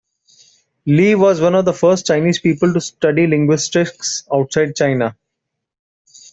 Li 0.87 1.13
was 1.13 1.39
one 1.39 1.53
of 1.53 1.63
the 1.63 1.73
first 1.73 2.07
Chinese 2.07 2.39
people 2.39 2.73
to 2.73 2.81
study 2.81 3.27
linguistics 3.27 4.23
outside 4.33 4.75
China. 4.75 5.15